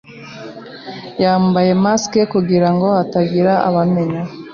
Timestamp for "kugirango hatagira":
2.33-3.53